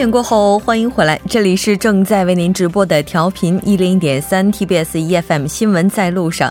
[0.00, 6.50] 点过后，欢迎回来，这里是正在为您直播的调频一零点三 TBS EFM 新闻在路上。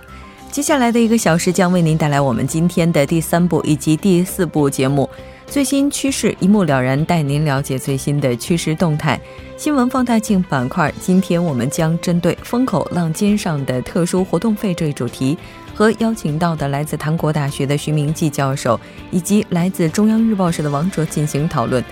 [0.52, 5.10] 接下来的一个小时将为您带来我们今天的第三部以及第四部节目，
[5.48, 9.20] 最新趋势一目了然，带您了解最新的趋势动态。
[9.58, 15.36] 新闻放大镜板块，今天我们将针对风口浪尖上的特殊活动费这一主题，
[15.74, 18.80] 和邀请到的来自韩国大学的徐明季教授，
[19.10, 21.84] 以及来自中央日报社的王哲进行讨论。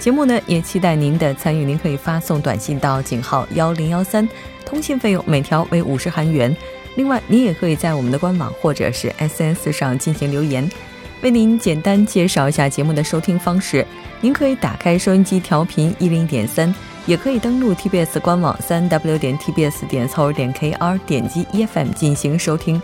[0.00, 1.64] 节目呢，也期待您的参与。
[1.64, 4.28] 您可以发送短信到井号幺零幺三，
[4.64, 6.54] 通信费用每条为五十韩元。
[6.94, 10.70] 另外，您也可以在我们的官网或者是 SNS 上进行留言。
[11.22, 13.84] 为您简单介绍一下节目的收听方式：
[14.20, 16.72] 您可以打开收音机调频一零点三，
[17.06, 22.80] 也可以登录 TBS 官网三 w 点 tbs 点 c o 点 kr，点击 EFM 进行收听。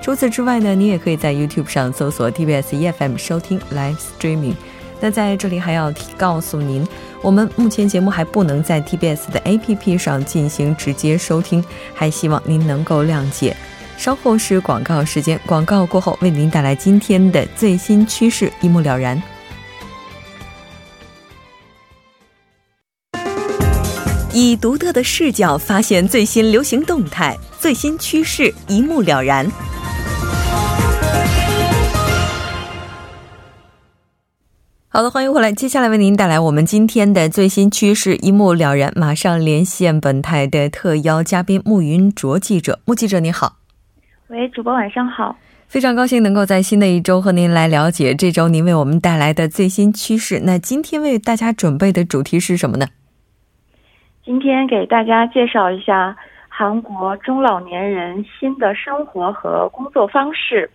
[0.00, 4.54] 除此之外呢，您也可以在 YouTube 上搜索 TBS EFM 收听 Live Streaming。
[5.02, 6.86] 那在这里还要告诉您，
[7.20, 13.56] 我们目前节目还不能在 TBS 的 APP 上进行直接收听，还希望您能够谅解。
[13.98, 19.20] 稍后是广告时间，广告过后为您带来今天的最新趋势，一目了然。
[24.32, 29.50] 以独特的视角发现最新流行动态，最新趋势一目了然。
[34.94, 35.50] 好的，欢迎回来。
[35.50, 38.92] 接下来为您带来我们今天的最新趋势，一目了然。
[38.94, 42.78] 马上连线本台的特邀嘉宾穆云卓记者。
[42.84, 43.56] 穆记者，你好。
[44.28, 45.34] 喂，主播晚上好。
[45.66, 50.42] 非常高兴能够在新的一周和您来了解这周您为我们带来的最新趋势。
[50.44, 52.86] 那今天为大家准备的主题是什么呢？
[54.22, 56.14] 今天给大家介绍一下
[56.50, 60.70] 韩国中老年人新的生活和工作方式。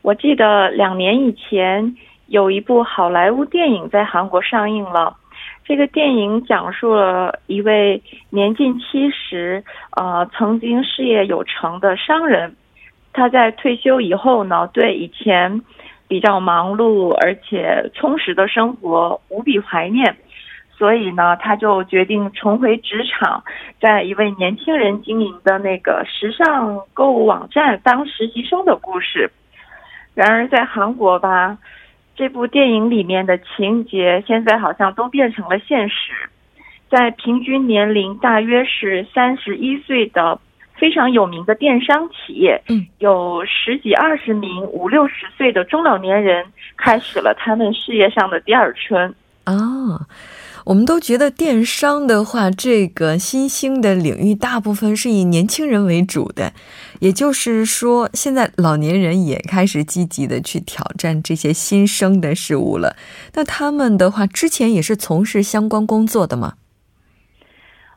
[0.00, 1.94] 我记得两年以前。
[2.32, 5.14] 有一部好莱坞电影在韩国上映了。
[5.66, 9.62] 这个电影讲述了一位年近七十、
[9.96, 12.56] 呃，曾经事业有成的商人，
[13.12, 15.60] 他在退休以后呢，对以前
[16.08, 20.16] 比较忙碌而且充实的生活无比怀念，
[20.78, 23.44] 所以呢，他就决定重回职场，
[23.78, 29.30] 在一位年轻人经营的那个时尚购物网站当实习生的故事。
[30.14, 31.58] 然而，在韩国吧。
[32.14, 36.12] 这部电影里面的情节现在好像都变成了现实，
[36.90, 40.38] 在平均年龄大约是三十一岁的
[40.74, 46.44] 非常有名的电商企业，嗯，有十几二十名五六十岁的中老年人
[46.76, 49.14] 开始了他们事业上的第二春
[49.44, 49.54] 啊。
[50.64, 56.52] 我们都觉得电商的话，这个新兴的领域大部分是以年轻人为主的，
[57.00, 62.94] 也就是说，现在老年人也开始积极的去挑战这些新生的事物了。
[63.34, 66.54] 那他们的话，之前也是从事相关工作的吗？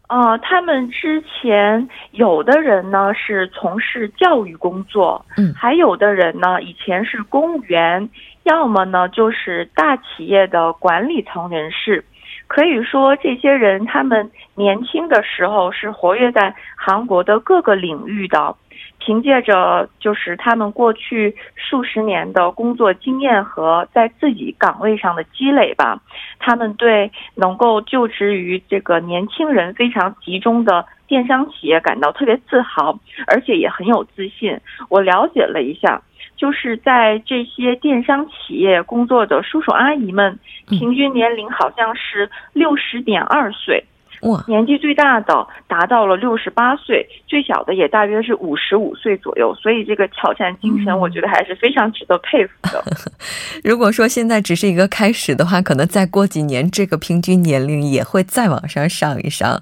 [0.08, 8.08] 呃，他们之前有的人呢是从事教育工作，嗯，还有的人呢以前是公务员，
[8.44, 12.04] 要么呢就是大企业的管理层人士。
[12.48, 18.56] 可以说，这些人他们年轻的时候是活跃在韩国的各个领域的，
[19.00, 26.00] 凭借着就是他们过去数十年的工作经验和在自己岗位上的积累吧，
[26.40, 34.60] 他们对能够就职于这个年轻人非常集中的电商企业感到特别自豪，而且也很有自信。
[34.90, 36.02] 我了解了一下。
[36.38, 43.86] 就是在这些电商企业工作的叔叔阿姨们，平均年龄好像是六十点二岁，
[44.26, 49.54] 哇，年纪最大的达到了六十八岁，最小的也大约是五十五岁左右。
[49.56, 52.84] 所以这个挑战精神，我觉得还是非常值得佩服的。
[53.64, 59.62] 如果说现在只是一个开始的话，可能再过几年，这个平均年龄也会再往上上一上。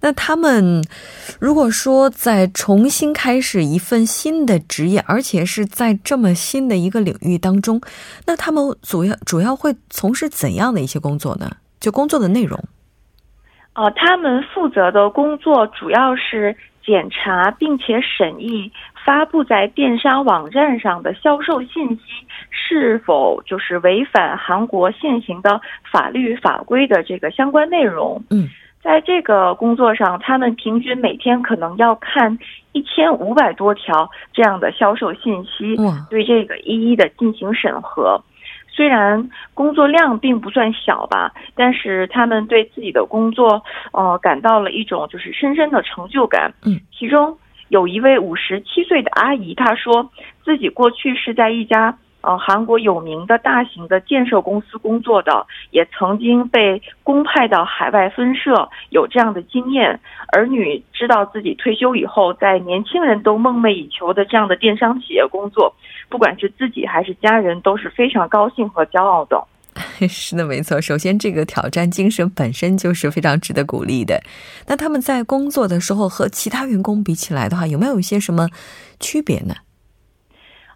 [0.00, 0.82] 那他们
[1.40, 7.80] 如果说在重新开始一份新的职业，而且是在这么新的一个领域当中，
[8.26, 11.50] 那他们主要主要会从事怎样的一些工作呢？
[11.80, 12.62] 就工作的内容？
[13.74, 18.70] 哦，他们负责的工作主要是检查并且审议
[19.04, 22.02] 发布在电商网站上的销售信息
[22.50, 25.60] 是否就是违反韩国现行的
[25.90, 28.22] 法律法规的这个相关内容。
[28.30, 28.48] 嗯。
[28.80, 32.38] 在这个工作上，他们平均每天可能要看
[32.72, 35.74] 一千五百多条这样的销售信息，
[36.10, 38.22] 对这个一一的进行审核。
[38.74, 43.62] 虽然工作量并不算小吧，但是他们对自己的工作，
[43.92, 46.52] 呃，感到了一种就是深深的成就感。
[46.64, 47.38] 嗯，其中
[47.68, 50.10] 有一位五十七岁的阿姨，她说
[50.44, 60.00] 自己过去是在一家呃，韩国有名的大型的建设公司工作的，也曾经被公派到海外分社，有这样的经验。
[60.32, 65.74] 儿女知道自己退休以后，在年轻人都梦寐以求的这样的电商企业工作，
[66.08, 69.46] 不管是自己还是家人，都是非常高兴和骄傲的。
[70.08, 70.80] 是的，没错。
[70.80, 74.22] 首先，这个挑战精神本身就是非常值得鼓励的。
[74.68, 78.48] 那他们在工作的时候和其他员工比起来的话，有没有一些什么
[79.00, 79.54] 区别呢？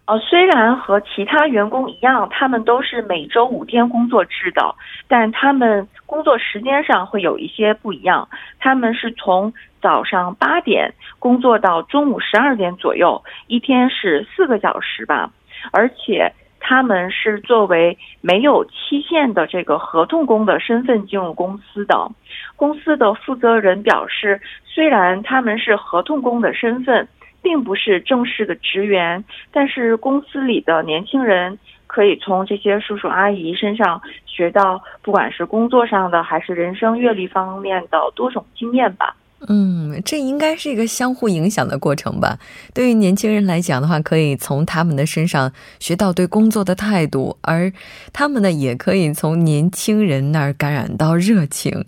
[0.09, 4.73] 呃，虽然和其他员工一样，他们都是每周五天工作制的，
[5.07, 8.27] 但他们工作时间上会有一些不一样。
[8.57, 15.29] 他们是从早上八点工作到中午十二点左右，一天是四个小时吧。
[15.71, 22.09] 而且他们是作为没有期限的这个合同工的身份进入公司的。
[22.55, 27.07] 公司的负责人表示，虽然他们是合同工的身份。
[27.41, 31.57] 并不是正式的职员，但是公司里的年轻人
[31.87, 39.15] 可以从这些叔叔阿姨身上学到，不管是工作上的还是人生阅历方面的多种经验吧。
[39.47, 42.37] 嗯，这应该是一个相互影响的过程吧。
[42.73, 47.71] 对于年轻人来讲的话，可以从他们的身上学到对工作的态度，而
[48.11, 51.85] 他们呢，也可以从年轻人那儿感染到热情。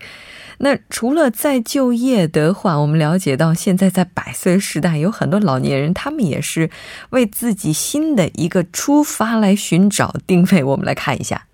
[0.59, 6.69] 那除了再就业的话，我们了解到现在在百岁时代，有很多老年人，他们也是
[7.09, 10.63] 为自己新的一个出发来寻找定位。
[10.63, 11.47] 我们来看一下。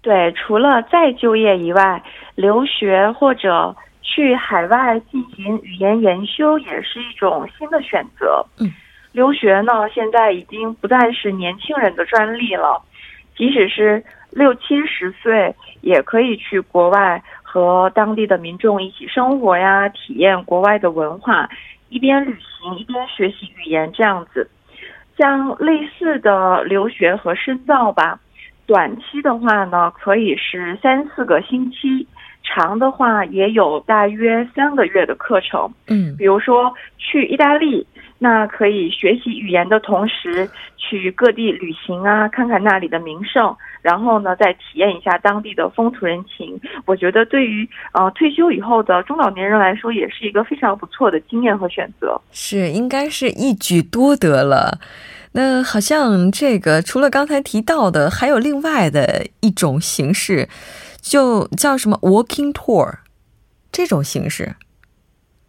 [0.00, 2.00] 对，除了再就业以外，
[2.36, 3.74] 留学或者
[4.06, 8.46] 去海外进行语言研修也是一种新的选择。
[8.58, 8.72] 嗯，
[9.12, 12.80] 留学呢，现在已经不再是年轻人的专利了，
[13.36, 17.22] 即使是六七十岁也可以去国外。
[17.48, 21.48] 和当地的民众一起生活呀，体验国外的文化，
[21.88, 24.50] 一边旅行一边学习语言，这样子，
[25.16, 28.20] 像类似的留学和深造吧。
[28.66, 32.06] 短期的话呢，可以是三四个星期；
[32.46, 35.70] 长的话也有大约三个月的课程。
[35.88, 37.86] 嗯，比如说去意大利。
[38.18, 40.48] 那可以学习语言的同时，
[40.78, 46.58] 去各地旅行啊，看看那里的名胜，然后呢，再体验一下当地的风土人情。
[46.86, 52.18] 我觉得对于呃退休以后的中老年人来说，也是一个非常不错的经验和选择。
[52.32, 54.78] 是，应该是一举多得了。
[55.32, 60.48] 那好像这个除了刚才提到的，还有另外的一种形式，
[61.08, 62.92] 就叫什么 walking tour
[63.70, 64.56] 这种形式。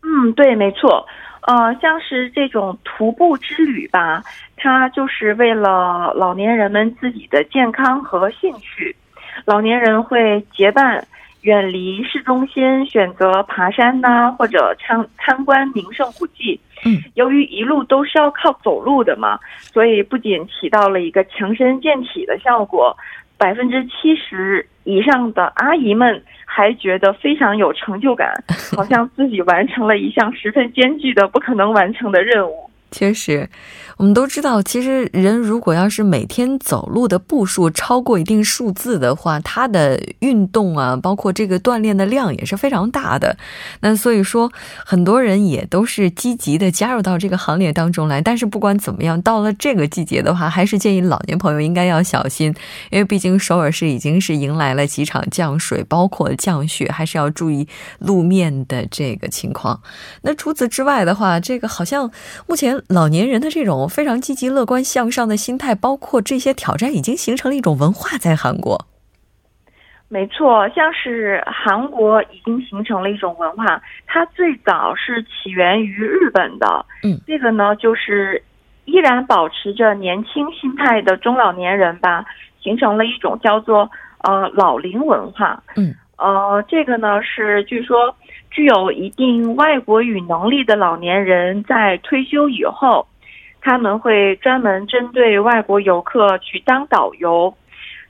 [0.04, 1.06] 嗯，对，没错。
[1.42, 4.22] 呃，像是这种徒步之旅吧，
[4.56, 8.96] 它就是为了老年人们自己的健康和兴趣。
[9.46, 11.08] 老年人会结伴
[11.42, 16.60] 远离市中心，选择爬山呐，或者参参观名胜古迹。
[16.86, 19.40] 嗯，由于一路都是要靠走路的嘛，
[19.74, 22.96] 所以不仅起到了一个强身健体的效果。
[23.40, 28.32] 百分之七十以上的阿姨们还觉得非常有成就感，
[28.74, 32.67] 好像自己完成了一项十分艰巨的、不可能完成的任务。
[32.90, 33.50] 确实，
[33.98, 43.36] 我们都知道，其实人如果要是每天走路的步数超过一定数字的话，他的运动啊，包括这个锻炼的量也是非常大的。
[43.82, 44.50] 那所以说，
[44.86, 48.22] 很多人也都是积极的加入到这个行列当中来。
[48.22, 52.56] 但是不管怎么样，到了这个季节的话，还是建议老年朋友应该要小心，
[52.90, 57.68] 因为毕竟首尔市已经是迎来了几场降水，包括降雪，还是要注意
[58.00, 59.82] 路面的这个情况。
[60.22, 62.10] 那除此之外的话，这个好像
[62.48, 62.77] 目前。
[62.88, 68.86] 老年人的这种非常积极、乐观、向上的心态，包括这些挑战，已经形成了一种文化在韩国。
[70.10, 76.86] 没错，像是韩国已经形成了一种文化，它最早是起源于日本的。
[77.04, 78.42] 嗯，这个呢，就是
[78.86, 82.24] 依然保持着年轻心态的中老年人吧，
[82.62, 85.62] 形成了一种叫做呃老龄文化。
[85.76, 88.16] 嗯，呃，这个呢是据说。
[88.50, 93.06] 具有一定外国语能力的老年人在退休以后，
[93.62, 97.54] 他们会专门针对外国游客去当导游。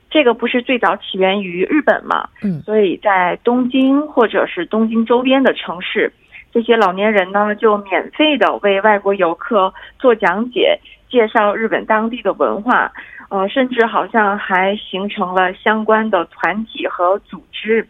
[0.10, 2.30] 这个不是最早起源于日本嘛？
[2.44, 6.14] 嗯，所以在东京或者是东京周边的城市，
[6.54, 12.92] 这些老年人呢就免费的为外国游客做讲解，介绍日本当地的文化。
[13.30, 17.86] 呃，甚至好像还形成了相关的团体和组织。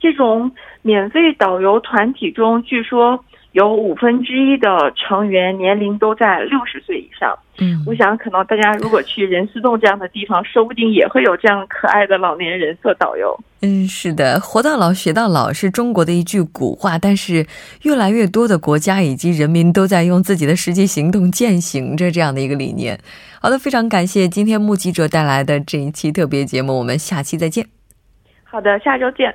[0.00, 3.22] 这种免费导游团体中，据说
[3.58, 7.36] 有五分之一的成员年龄都在六十岁以上。
[7.58, 13.36] 嗯，我想可能大家如果去仁寺洞这样的地方，说不定也会有这样可爱的老年人做导游。
[13.62, 17.44] 嗯，是的，活到老学到老是中国的一句古话，但是
[17.82, 22.96] 越来越多的国家以及人民都在用自己的实际行动践行着这样的一个理念。
[23.42, 27.66] 好的，非常感谢今天目击者带来的这一期特别节目，我们下期再见。
[28.44, 29.34] 好的，下周见。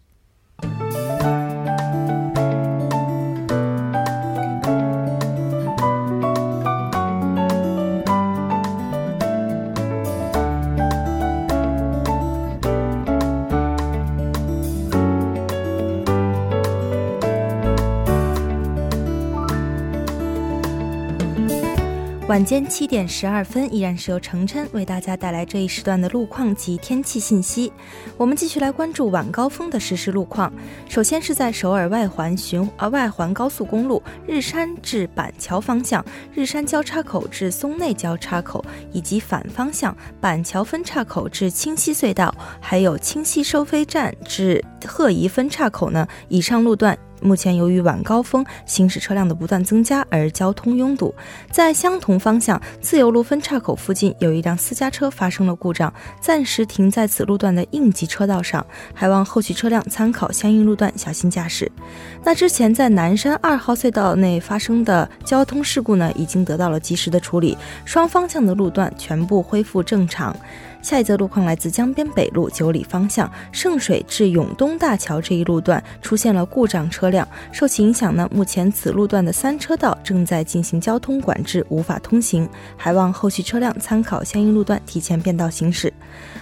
[22.31, 27.73] 晚间七点十二分，依然是由程琛为大家带来这一时段的路况及天气信息。
[28.15, 30.49] 我们继续来关注晚高峰的实时路况。
[30.87, 46.07] 首先是在首尔外环循呃外环高速公路日山至板桥方向，日山交叉口至松内交叉口，以及反方向板桥分岔口至清溪隧道，还有清溪收费站至鹤宜分岔口呢。
[46.29, 46.97] 以上路段。
[47.21, 51.13] 目前由于晚高峰行驶车辆的不断增加而交通拥堵，
[51.51, 61.71] 在相同方向自由路分岔口附近有一辆私家车发生了故障，暂时停在此路段的应急车道上，还望后续车辆参考相应路段小心驾驶。
[62.23, 70.35] 那之前在南山二号隧道内发生的交通事故呢，已经得到了及时的处理，双方向的路段全部恢复正常。
[70.81, 85.93] 下一则路况来自江边北路九里方向圣水至永东大桥这一路段出现了故障车辆，受其影响呢，目前此路段的三车道正在进行交通管制，无法通行，还望后续车辆参考相应路段提前变道行驶。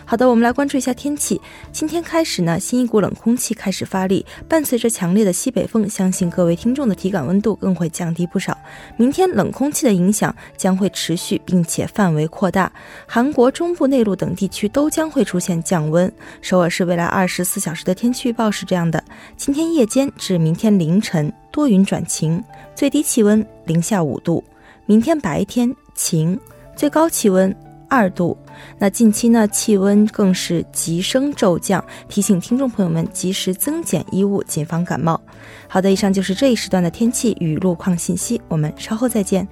[0.10, 1.40] 好的，我们来关注一下天气。
[1.72, 8.58] 今天开始呢，新一股冷空气开始发力，伴随着强烈的西北风，相信各位听众的体感温度更会降低不少。
[8.98, 12.72] 明天冷空气的影响将会持续，并且范围扩大，
[13.06, 16.12] 韩国中部内陆等地区都将会出现降温。
[16.42, 19.04] 首尔市未来二十四小时的天气预报是这样的：
[19.38, 24.44] 今天夜间至明天凌晨多云转晴，最低气温零下五度；
[24.88, 26.40] 明天白天晴，
[26.76, 27.56] 最高气温。
[27.90, 28.38] 二度，
[28.78, 35.20] 那近期呢气温更是急升骤降，提醒听众朋友们及时增减衣物，谨防感冒。
[35.68, 39.46] 好的，以上就是这一时段的天气与路况信息，我们稍后再见。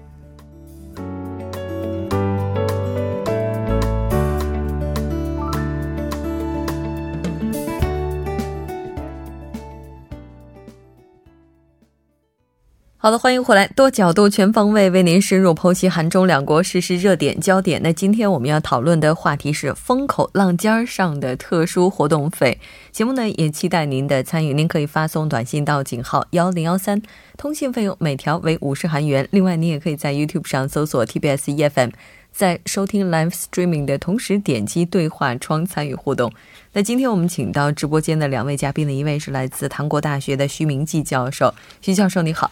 [13.07, 17.81] 好的，欢迎回来，多角度、全方位为您深入剖析韩中两国实时热点焦点。
[17.81, 22.59] 那今天我们要讨论的话题是风口浪尖上的特殊活动费。
[22.91, 27.01] 节目呢也期待您的参与，您可以发送短信到井号幺零幺三，
[27.37, 29.25] 通信费用每条为五十韩元。
[29.31, 31.91] 另外，您也可以在 YouTube 上搜索 TBS EFM，
[32.33, 36.29] 在收听 Live Streaming 的同时点击对话窗参与互动。
[36.73, 42.51] 那今天我们请到直播间的两位嘉宾呢，一位是来自韩国大学的徐明季教授，徐教授你好。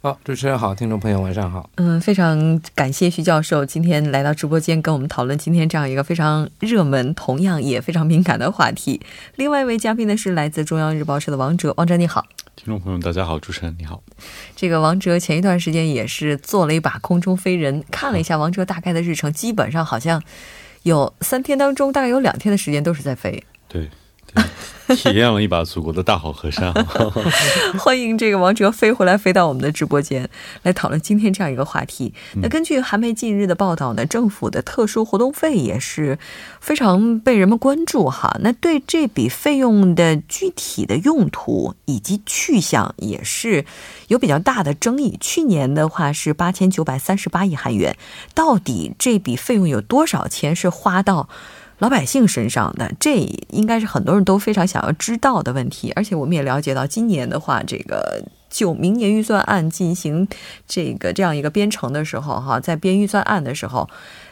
[0.00, 1.68] 好，主持人好，听众朋友晚上好。
[1.74, 9.00] 嗯，非常感谢徐教授今天来到直播间跟我们讨论今天这样一个非常热门、同样也非常敏感的话题。
[9.34, 12.24] 另外一位嘉宾呢是来自中央日报社的王哲，王哲你好。
[12.54, 14.00] 听众朋友大家好，主持人你好。
[14.54, 20.22] 这个王哲前一段时间也是做了一把空中飞人，看了一下王哲大概的日程，基本上好像
[20.84, 23.42] 有三天当中大概有两天的时间都是在飞。
[23.66, 23.90] 对。
[24.96, 26.72] 体验了一把祖国的大好河山，
[27.78, 30.28] 欢迎这个王哲飞回来，飞到我们的直播间
[30.62, 32.14] 来讨论今天这样一个话题。
[32.36, 36.18] 那根据韩媒近日的报道呢，政府的特殊活动费也是
[36.60, 38.38] 非常被人们关注哈。
[38.40, 43.66] 那对这笔费用的具体的用途以及去向也是
[44.06, 45.18] 有比较大的争议。
[45.20, 47.96] 去年的话是八千九百三十八亿韩元，
[48.34, 51.28] 到底这笔费用有多少钱是花到？
[51.78, 53.16] 老百姓身上的，这
[53.50, 55.92] 应该是很多人都非常想要知道的问题。
[55.94, 60.26] 而且我们也了解到，今年的话，这个就明年预算案进行
[60.66, 63.88] 这个这样一个编程的时候，哈，在编预算案的时候。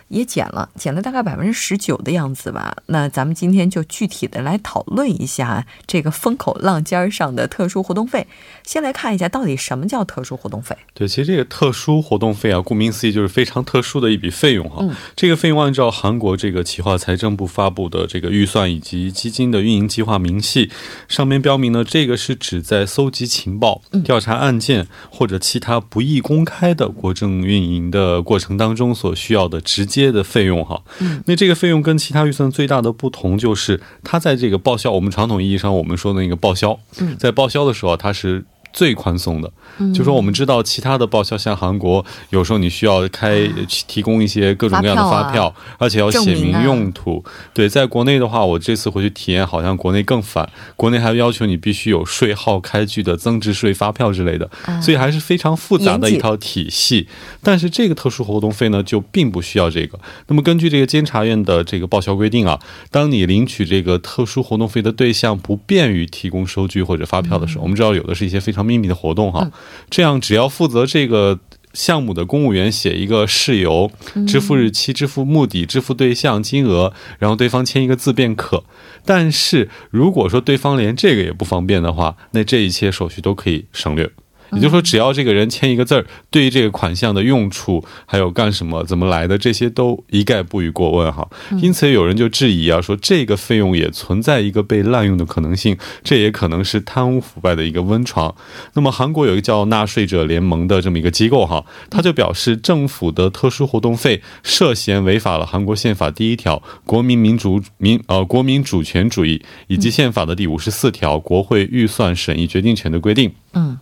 [0.09, 2.77] 也减了，减了大概百分之十九的样子吧。
[2.87, 8.27] 那咱们今天就具体的来讨论一下这个风口浪尖上的特殊活动费。
[8.63, 10.77] 先来看一下到底什么叫特殊活动费。
[10.95, 14.87] 对，其实这个特殊活动费啊，顾名思义就是非常特殊的一笔费用哈。
[15.17, 20.71] 这个费用按照韩国这个企划财政部发布的这个预算以及基金的运营计划明细，
[21.09, 29.96] 上面标明呢，这个是指在搜集情报、调查案件或者其他不易公开的国政运营的过程当中所需要的直接。
[29.97, 30.81] 接的费用哈。
[31.01, 36.79] 嗯，那这个费用跟其他预算最大的不同就是，它在这个报销，我们传统意义上我们说的那个报销，
[37.19, 38.45] 在报销的时候它是。
[38.77, 39.51] 最宽松的，
[39.95, 47.25] 就说我们知道其他的报销，像韩国，有时候你需要开提供一些各种各样的发票，而且要写明用途。
[47.55, 54.51] 对，在国内的话，我这次回去体验，好像国内更烦，国内还要求你必须有税号开具的增值税发票之类的，
[54.83, 57.09] 所以还是非常复杂的一套体系。
[57.43, 59.99] 但是这个特殊活动费呢，就并不需要这个。
[60.27, 68.66] 那么根据这个监察院的这个报销规定啊，当你领取这个特殊活动费的对象不便于提供收据或者发票的时候，我们知道有的是一些非常。
[68.67, 69.51] 秘密的活动哈，
[69.89, 71.39] 这样只要负责这个
[71.73, 73.91] 项目的公务员写一个事由、
[74.27, 78.65] 支付日期、支付目的、支付对象、金额，然后对方签一个字便可。
[79.05, 84.11] 但是如果说对方连这个也不方便的话，那这一切手续都可以省略。
[84.53, 91.29] 也就是说，只要这个人签一个字儿，对于这个款项的用处，还有干什么、怎么来的，这些都一概不予过问哈。
[91.61, 98.35] 因此，有人就质疑啊，说这个费用也存在一个被滥用的可能性，这也可能是贪污腐败的一个温床。
[98.75, 113.33] 那么，韩国有一个叫纳税者联盟的这么一个机构哈，他就表示，政府的特殊活动费涉嫌违反了韩国宪法第一条国民民主民呃国民主权主义以及宪法的第五十四条国会预算审议决定权的规定。
[113.57, 113.79] 嗯。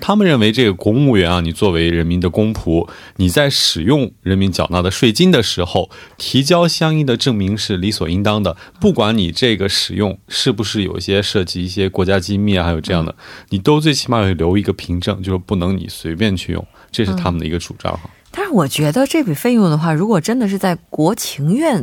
[0.00, 8.56] 他们认为，这个公务员啊，你作为人民的公仆，你在使用人民缴纳的税金的时候，提交相应的证明是理所应当的。
[8.80, 13.14] 不管你这个使用是不是有一些涉及一些国家机密啊，还有这样的，
[13.50, 16.66] 你都最起码要留一个凭证，就是不能你随便去用。
[16.90, 18.08] 这是他们的一个主张哈。
[18.30, 21.82] 但是我觉得这笔费用的话，如果真的是在国情院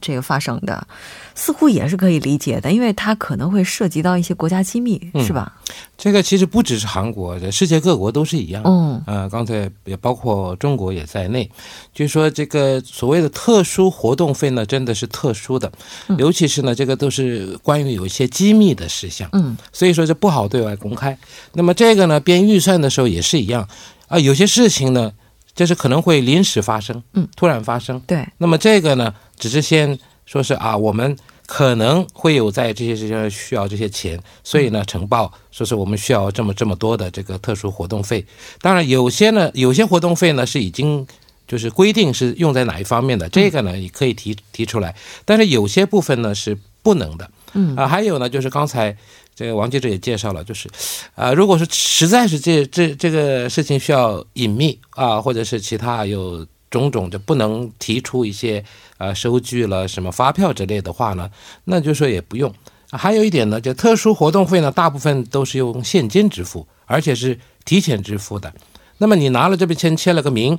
[0.00, 0.86] 这个发生的。
[1.34, 5.50] 似乎也是可以理解的，因为它可能会涉及到一些国家机密，是吧？
[5.96, 8.62] 这个其实不只是韩国，世界各国都是一样。
[8.66, 11.50] 嗯，呃，刚才也包括中国也在内，
[11.94, 15.70] 就是说这个所谓的特殊活动费呢，真的是特殊的，
[16.18, 19.26] 尤其是呢，这个都是关于有一些机密的事项。
[19.32, 21.16] 嗯，所以说这不好对外公开。
[21.54, 23.66] 那么这个呢，编预算的时候也是一样
[24.08, 25.12] 啊，有些事情呢，
[25.54, 28.00] 就是可能会临时发生，嗯，突然发生。
[28.06, 29.98] 对，那么这个呢，只是先。
[30.26, 38.24] 说是啊，我们可能会有在这些事情上需要这些钱，所以呢，呈报说是我们需要这么这么多的这个特殊活动费。
[38.60, 41.04] 当然，有些呢，有些活动费呢是已经
[41.48, 44.94] 就是规定是用在哪一方面的，这个呢也可以提提出来。
[45.24, 47.28] 但是有些部分呢是不能的。
[47.54, 48.96] 嗯啊，还有呢，就是刚才
[49.40, 50.68] 这个王记者也介绍了，就是
[51.14, 56.46] 啊，如果说实在是这这这个事情需要隐秘啊，或者是其他有。
[56.70, 58.64] 种种就不能提出一些
[58.96, 61.28] 呃收据了什么发票之类的话呢，
[61.64, 62.54] 那就说也不用。
[62.92, 68.54] 还有一点呢，就特殊活动费呢，大部分都是用现金支付，而且是提前支付的。
[68.98, 70.56] 那么你拿了这笔钱签了个名。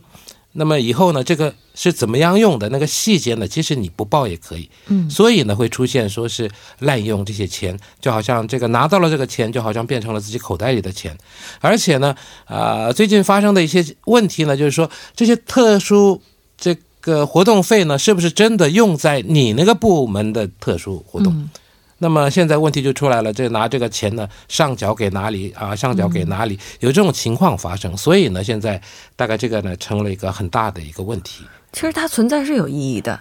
[0.54, 2.68] 那么以后呢，这个是怎么样用的？
[2.70, 4.70] 那个细节呢，其实你不报也可以。
[4.88, 11.18] 嗯，所以呢，会出现说是滥用这些钱，就好像这个拿到了这个钱，就好像变成了自己口袋里的钱。
[11.62, 16.22] 而且呢，啊，最近发生的一些问题呢，就是说这些特殊
[16.58, 21.50] 这个活动费呢，是不是真的用在你那个部门的特殊活动？
[22.02, 25.76] 那么现在问题就出来了，这拿这个钱呢上缴给哪里啊？
[25.76, 26.60] 上缴给哪里？
[26.80, 28.82] 有这种情况发生，所以呢，现在
[29.16, 31.46] 大概这个呢成了一个很大的一个问题。
[31.72, 33.20] 其实它存在是有意义的。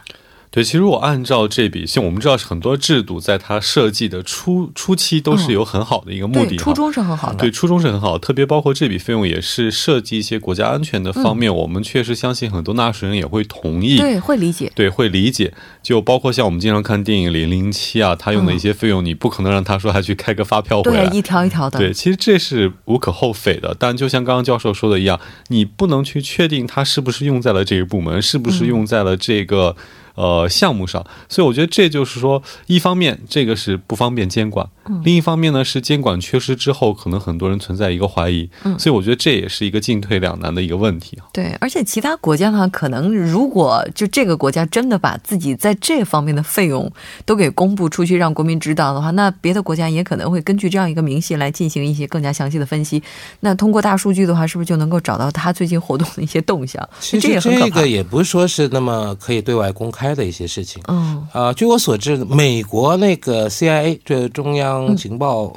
[0.52, 7.36] 对，其实我按照这笔，像我们知道很多制度，在它设计的初初期都是有很好的一个目的，初衷是很好的。
[7.36, 15.54] 对，初衷是很好，特别包括这笔费用也是涉及一些国家安全的方面，我们确实相信很多纳税人也会同意，对，会理解，对，会理解。
[15.84, 21.78] 就包括像我们经常看电影《零零七》啊，他用的一些费用，你不可能让他说还去开个发票回来，对，一条一条的。
[21.78, 29.76] 对，其实这是无可厚非的，但就像刚刚教授说的一样，你不能去确定他是不是用在了这个部门，是不是用在了这个。
[30.14, 34.66] 呃，项目上，所以我觉得这就是说，一方面这个是不方便监管，
[35.04, 46.90] 另一方面呢是监管缺失之后，可能很多人存在一个怀疑，所以我觉得这也是一个进退两难的一个问题对，而且其他国家的话，可能如果就这个国家真的把自己在这方面的费用
[47.24, 53.02] 都给公布出去，让国民知道的话，那别的国家也可能会根据这样一个明细来进行一些更加详细的分析。
[53.40, 56.86] 那通过大数据的话，是不是就能够找到他最近活动的一些动向？
[56.98, 60.09] 其实这个也不是说是那么可以对外公开。
[60.14, 65.52] 的一些事情，嗯，啊，据我所知，美国那个 CIA 这中央情报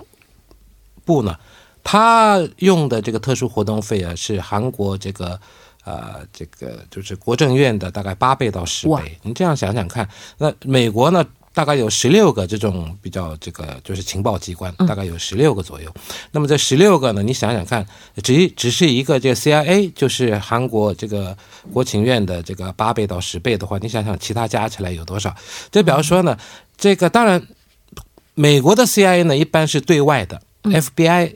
[1.06, 1.36] 部呢，
[1.84, 5.40] 他用的这个特殊活动费啊，是韩国这个
[5.84, 9.18] 呃这个就是国政院的大概八倍到十倍。
[9.24, 15.94] 你这样想想看，那美国呢大概有十六个这种比较这个就是情报机关，大概有十六个左右。
[16.32, 17.86] 那么这十六个呢，你想想看，
[18.24, 21.38] 只只是一个这个 CIA，就是韩国这个
[21.72, 25.34] 国情院的这个八倍到十倍的话，你想想其他加起来有多少？
[25.72, 26.36] 就比方说呢，
[26.76, 27.46] 这个当然
[28.34, 31.36] 美国的 CIA 呢一般是对外的，FBI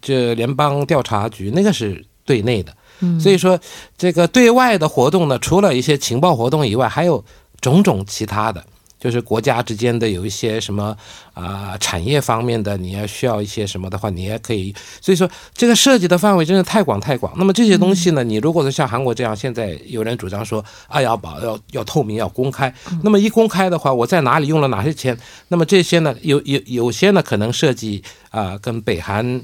[0.00, 2.72] 这联邦调查局那个是对内的。
[3.18, 3.58] 所以说
[3.96, 7.24] 这个对外的活动呢，除了一些情报活动以外，还有
[7.60, 8.64] 种种其他的。
[9.00, 10.94] 就是国家之间的有一些什么
[11.34, 14.74] 啊产业方面的，你要需要一些什么的话，你也可以。
[15.00, 17.32] 所以说这个涉及的范围真的太广太广。
[17.36, 29.40] 那么这些东西呢，你如果说像韩国这样，现在有人主张说啊要保要要透明要公开，那么一公开的话，我在哪里用了哪些钱，那么这些呢有有有些呢可能涉及啊跟北韩。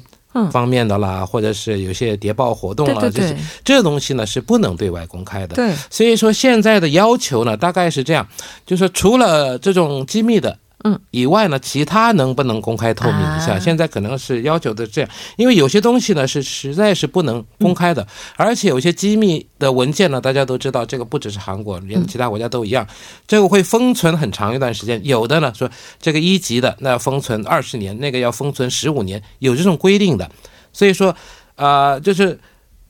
[0.51, 5.57] 方面的啦，或者是有些谍报活动啊，这些这东西呢是不能对外公开的。
[5.57, 8.27] 对，所以说现在的要求呢，大概是这样，
[8.65, 10.59] 就是除了这种机密的。
[10.87, 13.59] 嗯，以外呢，其他能不能公开透明一下？
[13.59, 22.87] 现在可能是要求的这样，因为有些东西呢是实在是不能公开的，而且有些机密的文件呢，大家都知道，这个不只是韩国，连其他国家都一样，
[23.27, 25.05] 这个会封存很长一段时间。
[25.05, 25.69] 有的呢说
[26.01, 30.31] 这个一级的那要封存二十年，那个要封存十五年，有这种规定的。
[30.73, 31.17] 所以说，
[31.57, 32.39] 啊，就是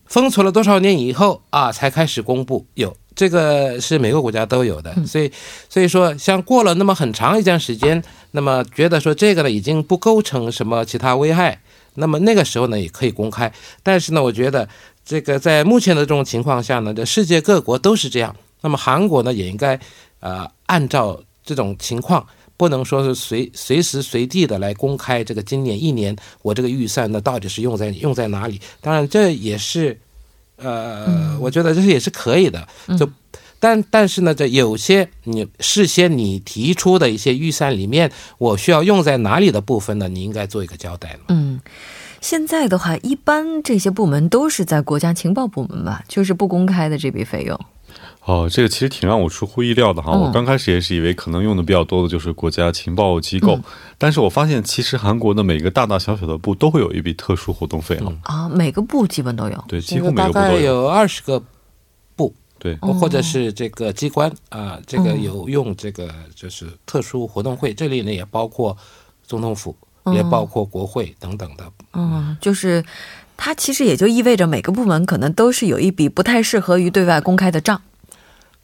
[0.05, 2.95] 封存了多少年以后啊，才开始公布有。
[3.17, 5.33] 这个是每个国家都有的，所以
[5.71, 8.01] 所以说，像过了那么很长一段时间，
[8.33, 11.59] 那么觉得说这个呢已经不构成什么其他危害，
[11.95, 13.51] 那么那个时候呢也可以公开。
[13.83, 14.69] 但是呢，我觉得
[15.03, 19.81] 这个在目前的这种情况下呢，这世界各国都是这样，那么韩国呢也应该
[20.21, 22.27] 呃按照这种情况，
[22.59, 28.61] 不能说是随 随时随地的来公开这个今年一年我这个预算呢到底是用在用在哪里？
[28.83, 29.99] 当然这也是。
[30.57, 32.67] 呃，我觉得这是也是可以的，
[32.99, 33.09] 就，
[33.61, 40.09] 但但是呢，这有些你事先你提出的一些预算里面，我需要用在哪里的部分呢？
[40.09, 41.61] 你应该做一个交代嗯，
[42.21, 47.59] 现在的话，一般这些部门都是在国家情报部门吧，就是不公开的这笔费用。
[48.27, 50.11] 哦，这个其实挺让我出乎意料的哈。
[50.11, 53.57] 我刚开始也是以为可能用的比较多的就是国家情报机构，
[53.99, 58.13] 但是我发现其实韩国的每个大大小小的部都会有一笔特殊活动费啊。
[58.25, 59.65] 啊，每个部基本都有。
[59.69, 61.41] 对，几乎每个部大概有二十个
[62.17, 68.77] 部，对，或者是这个机关啊，这个有用这个就是特殊活动会，这里呢也包括
[69.25, 69.77] 总统府，
[70.13, 71.65] 也包括国会等等的。
[71.93, 72.85] 嗯，就是
[73.37, 77.81] 它其实也就意味着每个部门可能都是有一笔不太适合于对外公开的账。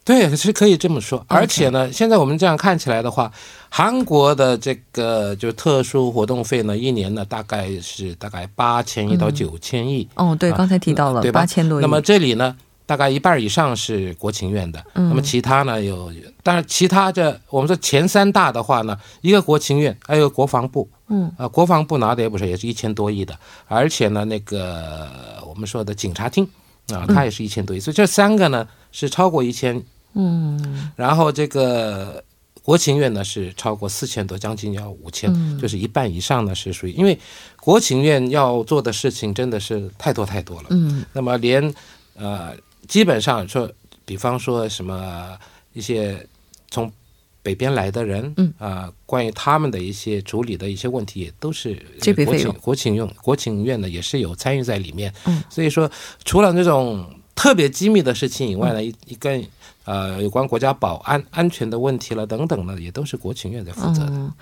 [0.04, 1.24] 对，是可以这么说。
[1.28, 3.30] 而且呢，现在我们这样看起来的话，
[3.68, 10.08] 韩国的这个就是特殊活动费呢，一年呢大概是大概八千亿到九千亿。
[10.16, 11.82] 哦，对，刚才提到了八千多亿。
[11.82, 14.84] 那么这里呢，大概一半以上是国情院的。
[14.94, 16.12] 那么其他呢有，
[16.42, 20.88] 当然其他这我们说前三大的话呢，一个国情院，还有国防部。
[21.06, 21.30] 嗯。
[21.38, 23.38] 啊，国防部拿的也不少，也是一千多亿的。
[23.68, 25.08] 而且呢，那个
[25.46, 26.44] 我们说的警察厅
[26.88, 27.78] 啊，它也是一千多亿。
[27.78, 29.80] 所以这三个呢是超过一千。
[30.14, 32.22] 嗯，然后这个
[32.62, 37.18] 国情院呢是超过四千多，将近要五千，就是一半以上呢是属于，因为
[37.60, 40.68] 国情院要做的事情真的是太多太多了。
[40.70, 41.74] 嗯，那么连
[42.14, 42.54] 呃，
[42.86, 43.70] 基本上说，
[44.04, 45.36] 比方说什么
[45.72, 46.24] 一些
[46.70, 46.92] 从
[47.42, 48.54] 北边来的人，嗯。
[48.58, 51.74] 啊，关于他们的一些处理的一些问题，也都是
[52.24, 55.12] 国情国情用国情院呢也是有参与在里面。
[55.24, 55.90] 嗯，所以说
[56.24, 59.40] 除了那种特别机密的事情以外呢，一一个。
[59.84, 64.32] 呃，有关国家保安安全的问题了等等呢，也都是国情院在负责的。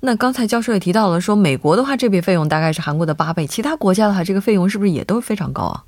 [0.00, 5.84] 那刚才教授也提到了，说美国的话，这笔费用大概是韩国的八倍，其他国家的话，这个费用是不是也都非常高啊？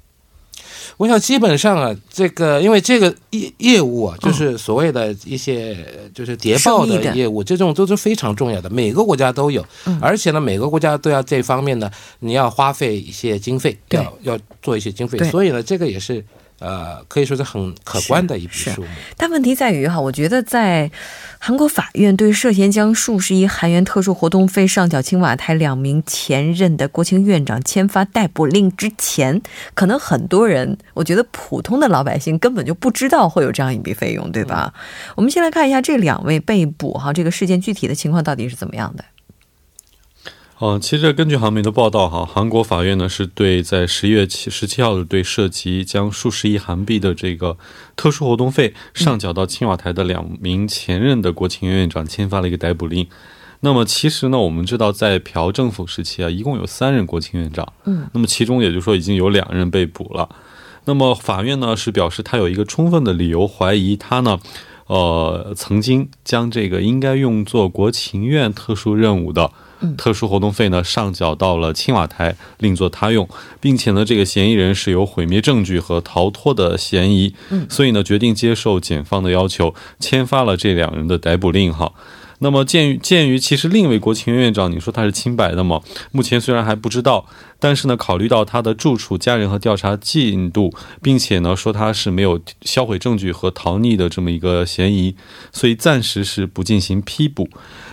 [0.96, 5.76] 我想基本上啊，这个因为这个业业务啊，就是所谓的一些
[6.14, 9.66] 就是谍报的业务，这种都是非常重要的，每个国家都有，
[10.00, 16.24] 而且呢，每个国家都要这方面呢，你要花费一些经费，要要做一些经费，所以呢，这个也是。
[16.60, 18.88] 呃，可以说是很可观的一笔数目。
[19.16, 20.90] 但问题在于哈，我觉得在
[21.38, 29.40] 韩国法院对涉嫌将数十亿韩元特殊活动费上缴青瓦台两名前任的国情院长签发逮捕令之前，
[29.74, 34.72] 可能很多人，我觉得普通的老百姓根本就不知道会有这样一笔费用，对吧？
[35.16, 39.04] 我们先来看一下这两位被捕哈，这个事件具体的情况到底是怎么样的。
[40.62, 47.56] 嗯，其实根据韩媒的报道，哈，韩国法院呢是对在十一月七十七号的对涉及将数十亿韩币的这个
[47.96, 53.08] 特殊活动费上缴到青瓦台的两名前任的国情院院长签发了一个逮捕令。
[53.60, 60.28] 那么其实呢，我们知道在朴政府时期啊，一共有三任国情院长，嗯，那么其中也就是说已经有两任被捕了。
[60.84, 64.38] 那么法院呢是表示他有一个充分的理由怀疑他呢。
[64.88, 69.52] 呃，曾经将这个应该用作国情院特殊任务的
[69.96, 73.28] 特殊活动费呢上缴到了青瓦台，另作他用，
[73.60, 77.34] 并且呢，这个嫌疑人是有毁灭证据和逃脱的嫌疑，
[77.68, 81.92] 所以呢，决定接受检方的要求，签发了这两人的逮捕令哈。
[82.42, 85.82] 那么，鉴于鉴于其实另一位国情院院长，你说他是清白的吗？
[86.10, 87.26] 目前虽然还不知道，
[87.58, 90.72] 但是呢，考虑到他的住处、家人和调查进度，
[91.02, 95.14] 并且呢，说他是没有销毁证据和逃匿的这么一个嫌疑，
[95.52, 97.46] 所以暂时是不进行批捕。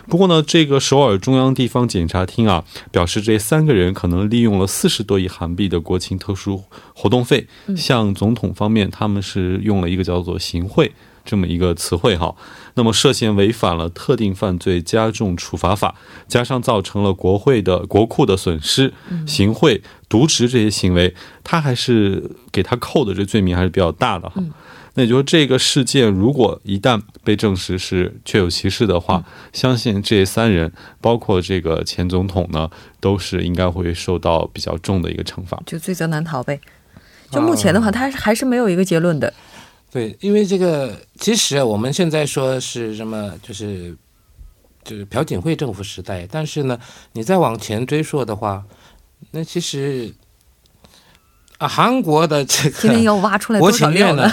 [0.07, 6.63] 不过呢，这个首尔中央地方检察厅啊，表示这三个人可能利用了四十多亿韩币的国情特殊
[6.95, 10.93] 活动费，向总统方面，他们是用了一个叫做行贿。
[11.29, 12.33] 这么一个词汇哈，
[12.77, 15.95] 那么涉嫌违反了特定犯罪加重处罚法，
[16.27, 18.93] 加上造成了国会的国库的损失、
[19.25, 21.13] 行贿、渎职这些行为，
[21.43, 24.41] 他还是给他扣的这罪名还是比较大的哈。
[24.93, 36.59] 那也就是这个事件，如果一旦被证实是确有其事的话，相信这三人，包括这个前总统呢，都是应该会受到比较重的一个惩罚，就罪责难逃呗。
[37.29, 39.33] 就目前的话，他还是没有一个结论的。
[39.89, 43.95] 对，因为这个其实我们现在说是什么，就是
[44.83, 46.77] 就是朴槿惠政府时代，但是呢，
[47.13, 48.61] 你再往前追溯的话，
[49.31, 50.13] 那其实
[51.57, 54.29] 啊，韩国的这个今天要挖出来国情院呢，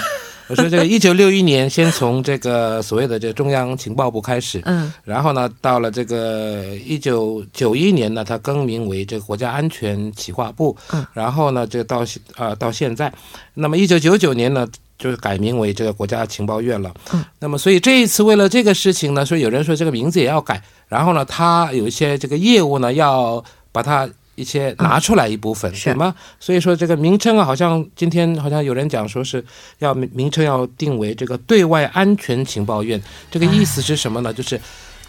[0.49, 13.11] 我说这个一九六一年先从这个所谓的这中央情报部开始，嗯，然后呢，到了这个一九九一年呢，它更名为这个国家安全企划部，嗯，然后呢，这个到啊到现在，
[13.55, 14.67] 那么一九九九年呢。
[15.05, 16.91] 就是改名为这个国家情报院了。
[17.13, 20.63] 嗯，那么所以这一次为了这个事情呢，所以有人说这个名字也要改。
[20.89, 26.15] 然后呢，他有一些这个业务呢，要把它一些拿出来一部分，是吗？
[26.41, 29.45] 所以说这个名称啊，好像今天好像有人讲说是
[29.81, 32.99] 要名称要定为这个对外安全情报院。
[33.31, 34.33] 这个意思是什么呢？
[34.33, 34.59] 就是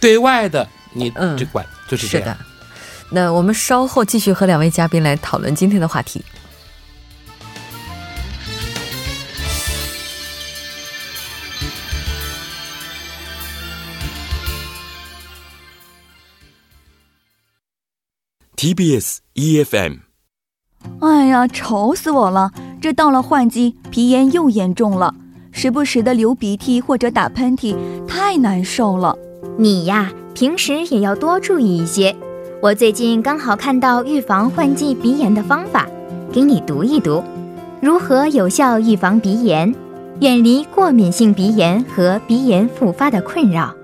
[0.01, 2.37] 对外的你只管，就是这样的。
[3.11, 6.21] 那我们稍后继续和两位嘉宾来讨论今天的话题。
[18.65, 19.97] TBS EFM，
[20.99, 22.51] 哎呀，愁死我了！
[22.81, 25.13] 这到了换季，鼻炎又严重了，
[25.51, 27.75] 时不时的流鼻涕或者打喷嚏，
[28.07, 29.15] 太难受了。
[29.59, 32.15] 你呀，平时也要多注意一些。
[32.59, 35.87] 我最近刚好看到预防换季鼻炎的方法，
[36.33, 37.23] 给你读一读：
[37.83, 39.75] 如何有效预防鼻炎，
[40.21, 43.75] 远离过敏性鼻炎和鼻炎复发的困扰。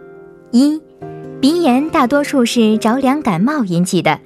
[0.50, 0.82] 一，
[1.40, 4.20] 鼻炎大多数是着凉感冒引起的。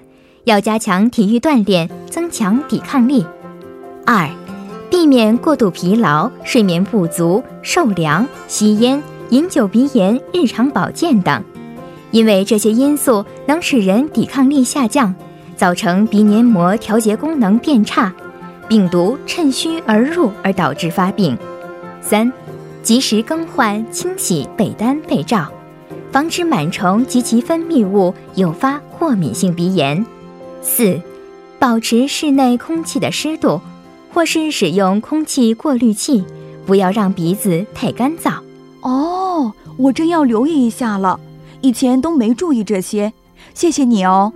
[0.46, 3.26] 要加强体育锻炼，增强抵抗力。
[4.06, 4.30] 二，
[4.92, 11.44] 避免过度疲劳、睡眠不足、受凉、吸烟、饮酒、鼻炎、日常保健等，
[12.12, 15.14] 因为这些因素能使人抵抗力下降，
[15.56, 18.14] 造成鼻黏膜调节功能变差，
[18.68, 21.36] 病毒趁虚而入而导致发病。
[22.02, 22.32] 三，
[22.84, 25.52] 及时更换、清洗被单被罩，
[26.12, 30.06] 防止螨虫及其分泌物诱发过敏性鼻炎。
[30.66, 31.00] 四，
[31.60, 33.62] 保持室内空气的湿度，
[34.12, 36.24] 或是使用空气过滤器，
[36.66, 38.34] 不要让鼻子太干燥。
[38.82, 41.20] 哦，我真要留意一下了，
[41.62, 43.14] 以前都没注意这些，
[43.54, 44.34] 谢谢你哦。